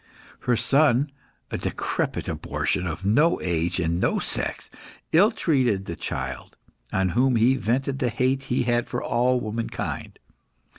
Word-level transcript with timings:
Her 0.49 0.55
son 0.55 1.11
a 1.51 1.59
decrepit 1.59 2.27
abortion, 2.27 2.87
of 2.87 3.05
no 3.05 3.39
age 3.39 3.79
and 3.79 3.99
no 3.99 4.17
sex 4.17 4.71
ill 5.11 5.29
treated 5.29 5.85
the 5.85 5.95
child, 5.95 6.57
on 6.91 7.09
whom 7.09 7.35
he 7.35 7.53
vented 7.53 7.99
the 7.99 8.09
hate 8.09 8.45
he 8.45 8.63
had 8.63 8.87
for 8.87 9.03
all 9.03 9.39
womankind. 9.39 10.17